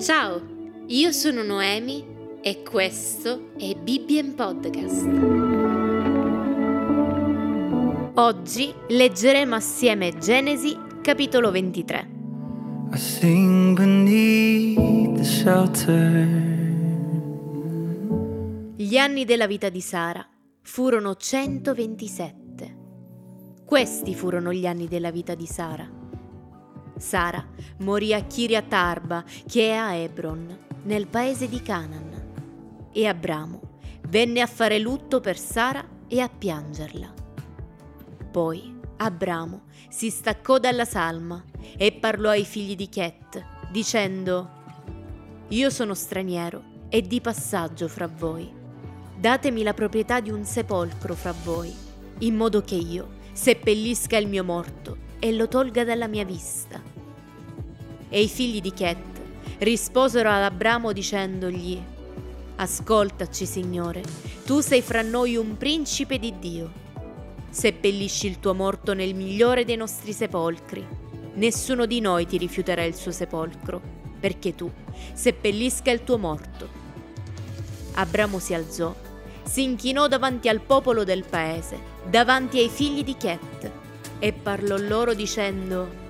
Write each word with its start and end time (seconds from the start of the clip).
Ciao, 0.00 0.42
io 0.88 1.12
sono 1.12 1.44
Noemi 1.44 2.04
e 2.42 2.64
questo 2.64 3.52
è 3.56 3.72
Bibbien 3.76 4.34
Podcast. 4.34 5.06
Oggi 8.14 8.74
leggeremo 8.88 9.54
assieme 9.54 10.18
Genesi 10.18 10.76
capitolo 11.00 11.52
23. 11.52 12.10
I 12.92 12.98
sing 12.98 13.76
beneath 13.76 15.16
the 15.16 15.22
shelter. 15.22 16.26
Gli 18.74 18.96
anni 18.96 19.24
della 19.24 19.46
vita 19.46 19.68
di 19.68 19.80
Sara 19.80 20.28
furono 20.62 21.14
127. 21.14 22.78
Questi 23.64 24.16
furono 24.16 24.52
gli 24.52 24.66
anni 24.66 24.88
della 24.88 25.12
vita 25.12 25.36
di 25.36 25.46
Sara. 25.46 25.99
Sara 27.00 27.44
morì 27.78 28.12
a 28.12 28.22
Kiriat 28.22 28.72
Arba, 28.72 29.24
che 29.46 29.70
è 29.70 29.74
a 29.74 29.94
Hebron, 29.94 30.58
nel 30.84 31.06
paese 31.06 31.48
di 31.48 31.62
Canaan. 31.62 32.88
E 32.92 33.06
Abramo 33.06 33.78
venne 34.08 34.40
a 34.40 34.46
fare 34.46 34.78
lutto 34.78 35.20
per 35.20 35.38
Sara 35.38 35.84
e 36.06 36.20
a 36.20 36.28
piangerla. 36.28 37.14
Poi 38.30 38.78
Abramo 38.98 39.62
si 39.88 40.10
staccò 40.10 40.58
dalla 40.58 40.84
salma 40.84 41.42
e 41.76 41.92
parlò 41.92 42.30
ai 42.30 42.44
figli 42.44 42.76
di 42.76 42.88
Chet, 42.88 43.44
dicendo: 43.70 44.50
Io 45.48 45.70
sono 45.70 45.94
straniero 45.94 46.62
e 46.88 47.02
di 47.02 47.20
passaggio 47.20 47.88
fra 47.88 48.06
voi. 48.06 48.52
Datemi 49.16 49.62
la 49.62 49.74
proprietà 49.74 50.20
di 50.20 50.30
un 50.30 50.44
sepolcro 50.44 51.14
fra 51.14 51.34
voi, 51.44 51.74
in 52.18 52.36
modo 52.36 52.62
che 52.62 52.74
io 52.74 53.18
seppellisca 53.32 54.16
il 54.16 54.28
mio 54.28 54.44
morto 54.44 55.08
e 55.18 55.32
lo 55.32 55.48
tolga 55.48 55.84
dalla 55.84 56.08
mia 56.08 56.24
vista. 56.24 56.82
E 58.12 58.22
i 58.22 58.28
figli 58.28 58.60
di 58.60 58.72
Chet 58.72 58.98
risposero 59.58 60.30
ad 60.30 60.42
Abramo 60.42 60.92
dicendogli, 60.92 61.80
Ascoltaci, 62.56 63.46
Signore, 63.46 64.02
tu 64.44 64.58
sei 64.58 64.82
fra 64.82 65.00
noi 65.00 65.36
un 65.36 65.56
principe 65.56 66.18
di 66.18 66.36
Dio. 66.40 66.72
Seppellisci 67.48 68.26
il 68.26 68.40
tuo 68.40 68.52
morto 68.52 68.94
nel 68.94 69.14
migliore 69.14 69.64
dei 69.64 69.76
nostri 69.76 70.12
sepolcri. 70.12 70.84
Nessuno 71.34 71.86
di 71.86 72.00
noi 72.00 72.26
ti 72.26 72.36
rifiuterà 72.36 72.82
il 72.82 72.96
suo 72.96 73.12
sepolcro, 73.12 73.80
perché 74.18 74.56
tu 74.56 74.68
seppellisca 75.12 75.92
il 75.92 76.02
tuo 76.02 76.18
morto. 76.18 76.68
Abramo 77.92 78.40
si 78.40 78.54
alzò, 78.54 78.92
si 79.44 79.62
inchinò 79.62 80.08
davanti 80.08 80.48
al 80.48 80.60
popolo 80.60 81.04
del 81.04 81.24
paese, 81.24 81.78
davanti 82.08 82.58
ai 82.58 82.68
figli 82.68 83.04
di 83.04 83.16
Chet, 83.16 83.70
e 84.18 84.32
parlò 84.32 84.76
loro 84.76 85.14
dicendo, 85.14 86.08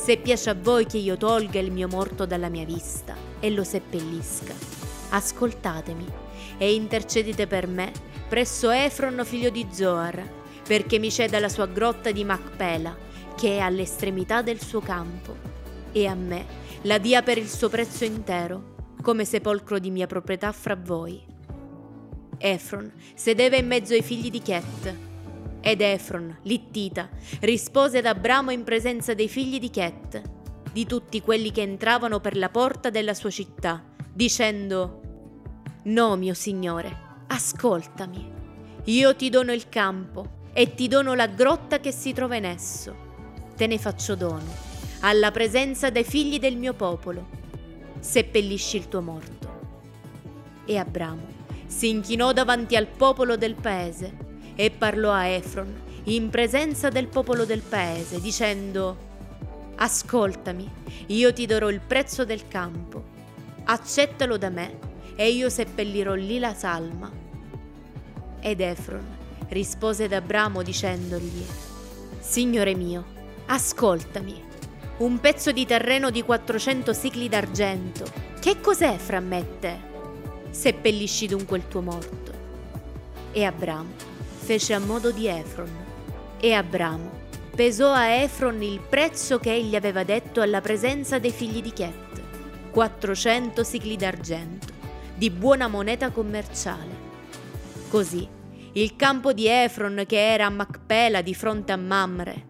Se 0.00 0.16
piace 0.16 0.48
a 0.48 0.54
voi 0.54 0.86
che 0.86 0.96
io 0.96 1.18
tolga 1.18 1.58
il 1.58 1.70
mio 1.70 1.86
morto 1.86 2.24
dalla 2.24 2.48
mia 2.48 2.64
vista 2.64 3.14
e 3.40 3.50
lo 3.50 3.62
seppellisca, 3.62 4.54
ascoltatemi 5.10 6.06
e 6.56 6.72
intercedete 6.72 7.46
per 7.46 7.66
me 7.66 7.92
presso 8.26 8.70
Efron 8.70 9.20
figlio 9.24 9.50
di 9.50 9.66
Zoar, 9.70 10.26
perché 10.66 10.98
mi 10.98 11.10
ceda 11.10 11.38
la 11.40 11.50
sua 11.50 11.66
grotta 11.66 12.10
di 12.10 12.24
Macpela, 12.24 12.96
che 13.36 13.56
è 13.56 13.58
all'estremità 13.58 14.40
del 14.40 14.62
suo 14.62 14.80
campo, 14.80 15.36
e 15.92 16.06
a 16.06 16.14
me 16.14 16.46
la 16.82 16.96
dia 16.96 17.22
per 17.22 17.36
il 17.36 17.48
suo 17.48 17.68
prezzo 17.68 18.04
intero, 18.04 18.76
come 19.02 19.26
sepolcro 19.26 19.78
di 19.78 19.90
mia 19.90 20.06
proprietà 20.06 20.52
fra 20.52 20.76
voi. 20.76 21.22
Efron 22.38 22.90
sedeva 23.14 23.56
in 23.56 23.66
mezzo 23.66 23.92
ai 23.92 24.02
figli 24.02 24.30
di 24.30 24.40
Chet, 24.40 25.07
ed 25.70 25.80
Efron, 25.82 26.38
littita, 26.42 27.08
rispose 27.40 27.98
ad 27.98 28.06
Abramo 28.06 28.50
in 28.50 28.64
presenza 28.64 29.12
dei 29.12 29.28
figli 29.28 29.58
di 29.58 29.70
Chet, 29.70 30.22
di 30.72 30.86
tutti 30.86 31.20
quelli 31.20 31.50
che 31.50 31.60
entravano 31.60 32.20
per 32.20 32.36
la 32.36 32.48
porta 32.48 32.90
della 32.90 33.12
sua 33.12 33.30
città, 33.30 33.84
dicendo, 34.12 35.00
No, 35.84 36.16
mio 36.16 36.34
Signore, 36.34 37.24
ascoltami. 37.26 38.32
Io 38.84 39.14
ti 39.14 39.28
dono 39.28 39.52
il 39.52 39.68
campo 39.68 40.46
e 40.54 40.74
ti 40.74 40.88
dono 40.88 41.14
la 41.14 41.26
grotta 41.26 41.80
che 41.80 41.92
si 41.92 42.12
trova 42.12 42.36
in 42.36 42.44
esso. 42.44 43.06
Te 43.54 43.66
ne 43.66 43.78
faccio 43.78 44.14
dono, 44.14 44.50
alla 45.00 45.30
presenza 45.30 45.90
dei 45.90 46.04
figli 46.04 46.38
del 46.38 46.56
mio 46.56 46.72
popolo. 46.72 47.28
Seppellisci 47.98 48.76
il 48.78 48.88
tuo 48.88 49.02
morto. 49.02 49.46
E 50.64 50.76
Abramo 50.78 51.36
si 51.66 51.90
inchinò 51.90 52.32
davanti 52.32 52.76
al 52.76 52.86
popolo 52.86 53.36
del 53.36 53.54
paese 53.54 54.27
e 54.60 54.72
parlò 54.72 55.12
a 55.12 55.26
Efron 55.26 55.72
in 56.06 56.30
presenza 56.30 56.88
del 56.88 57.06
popolo 57.06 57.44
del 57.44 57.60
paese, 57.60 58.20
dicendo, 58.20 59.06
Ascoltami, 59.76 60.68
io 61.06 61.32
ti 61.32 61.46
darò 61.46 61.70
il 61.70 61.78
prezzo 61.78 62.24
del 62.24 62.48
campo, 62.48 63.04
accettalo 63.62 64.36
da 64.36 64.48
me 64.48 64.78
e 65.14 65.30
io 65.30 65.48
seppellirò 65.48 66.14
lì 66.14 66.40
la 66.40 66.54
salma. 66.54 67.08
Ed 68.40 68.60
Efron 68.60 69.06
rispose 69.50 70.04
ad 70.04 70.12
Abramo 70.12 70.64
dicendogli, 70.64 71.46
Signore 72.18 72.74
mio, 72.74 73.04
ascoltami, 73.46 74.42
un 74.98 75.20
pezzo 75.20 75.52
di 75.52 75.64
terreno 75.66 76.10
di 76.10 76.22
400 76.22 76.92
sicli 76.92 77.28
d'argento, 77.28 78.10
che 78.40 78.60
cos'è 78.60 78.96
fra 78.96 79.20
me 79.20 79.38
e 79.38 79.58
te? 79.60 79.76
Seppellisci 80.50 81.28
dunque 81.28 81.58
il 81.58 81.68
tuo 81.68 81.80
morto. 81.80 82.32
E 83.30 83.44
Abramo 83.44 84.17
fece 84.48 84.72
a 84.72 84.78
modo 84.78 85.10
di 85.10 85.26
Efron. 85.26 85.68
E 86.40 86.54
Abramo 86.54 87.26
pesò 87.54 87.92
a 87.92 88.06
Efron 88.06 88.62
il 88.62 88.80
prezzo 88.80 89.38
che 89.38 89.52
egli 89.52 89.76
aveva 89.76 90.04
detto 90.04 90.40
alla 90.40 90.62
presenza 90.62 91.18
dei 91.18 91.32
figli 91.32 91.60
di 91.60 91.70
Chet, 91.70 92.22
400 92.70 93.62
sicli 93.62 93.96
d'argento, 93.96 94.72
di 95.14 95.28
buona 95.28 95.68
moneta 95.68 96.10
commerciale. 96.10 97.06
Così, 97.90 98.26
il 98.72 98.96
campo 98.96 99.34
di 99.34 99.46
Efron 99.46 100.04
che 100.06 100.32
era 100.32 100.46
a 100.46 100.50
Macpela 100.50 101.20
di 101.20 101.34
fronte 101.34 101.72
a 101.72 101.76
Mamre, 101.76 102.46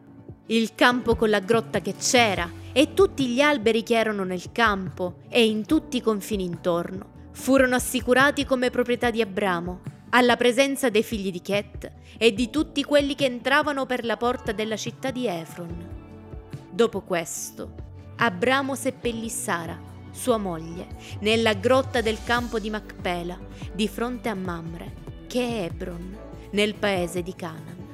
il 0.46 0.76
campo 0.76 1.16
con 1.16 1.30
la 1.30 1.40
grotta 1.40 1.80
che 1.80 1.96
c'era 1.98 2.48
e 2.72 2.94
tutti 2.94 3.26
gli 3.26 3.40
alberi 3.40 3.82
che 3.82 3.98
erano 3.98 4.22
nel 4.22 4.52
campo 4.52 5.22
e 5.28 5.44
in 5.44 5.66
tutti 5.66 5.96
i 5.96 6.02
confini 6.02 6.44
intorno, 6.44 7.30
furono 7.32 7.74
assicurati 7.74 8.44
come 8.44 8.70
proprietà 8.70 9.10
di 9.10 9.20
Abramo 9.20 9.96
alla 10.10 10.36
presenza 10.36 10.88
dei 10.88 11.02
figli 11.02 11.30
di 11.30 11.42
Chet 11.42 11.92
e 12.16 12.32
di 12.32 12.50
tutti 12.50 12.82
quelli 12.84 13.14
che 13.14 13.26
entravano 13.26 13.86
per 13.86 14.04
la 14.04 14.16
porta 14.16 14.52
della 14.52 14.76
città 14.76 15.10
di 15.10 15.26
Efron. 15.26 15.96
Dopo 16.70 17.02
questo, 17.02 17.86
Abramo 18.16 18.74
seppellì 18.74 19.28
Sara, 19.28 19.78
sua 20.10 20.38
moglie, 20.38 20.86
nella 21.20 21.54
grotta 21.54 22.00
del 22.00 22.18
campo 22.24 22.58
di 22.58 22.70
Macpela, 22.70 23.38
di 23.72 23.86
fronte 23.88 24.28
a 24.28 24.34
Mamre, 24.34 24.94
che 25.26 25.40
è 25.40 25.64
Hebron, 25.64 26.16
nel 26.50 26.74
paese 26.74 27.22
di 27.22 27.34
Canaan. 27.34 27.86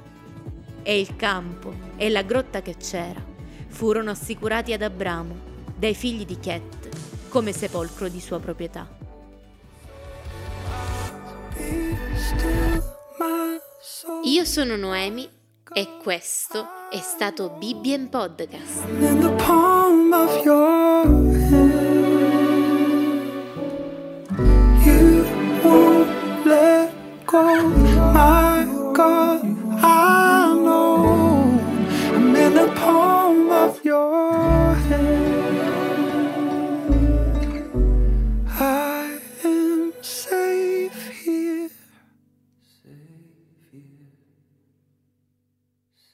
E 0.83 1.01
il 1.01 1.17
campo 1.17 1.73
e 1.97 2.11
la 2.11 2.23
grotta 2.23 2.63
che 2.63 2.77
c'era 2.77 3.23
furono 3.69 4.11
assicurati 4.11 4.73
ad 4.73 4.83
Abramo 4.83 5.53
dai 5.77 5.95
figli 5.95 6.25
di 6.25 6.39
Chet 6.39 7.29
come 7.29 7.53
sepolcro 7.53 8.09
di 8.09 8.21
sua 8.21 8.39
proprietà. 8.39 9.04
Io 14.25 14.45
sono 14.45 14.77
Noemi 14.77 15.29
e 15.73 15.97
questo 16.03 16.67
è 16.91 16.99
stato 16.99 17.51
Bibbien 17.59 18.09
Podcast. 18.09 18.85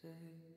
Say 0.02 0.49